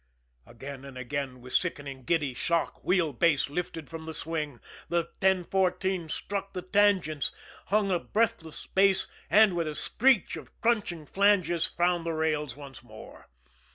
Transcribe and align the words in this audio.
Again 0.47 0.83
and 0.83 0.97
again, 0.97 1.41
with 1.41 1.53
sickening, 1.53 2.05
giddy 2.05 2.33
shock, 2.33 2.83
wheel 2.83 3.13
base 3.13 3.51
lifted 3.51 3.87
from 3.87 4.07
the 4.07 4.15
swing, 4.15 4.59
the 4.89 5.03
1014 5.21 6.09
struck 6.09 6.53
the 6.53 6.63
tangents, 6.63 7.31
hung 7.67 7.91
a 7.91 7.99
breathless 7.99 8.55
space, 8.57 9.05
and, 9.29 9.55
with 9.55 9.67
a 9.67 9.75
screech 9.75 10.37
of 10.37 10.59
crunching 10.59 11.05
flanges, 11.05 11.67
found 11.67 12.03
the 12.07 12.13
rails 12.13 12.55
once 12.55 12.81
more. 12.81 13.27